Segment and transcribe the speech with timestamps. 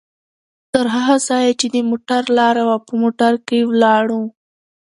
[0.73, 4.21] تر هغه ځایه چې د موټر لاره وه، په موټر کې ولاړو؛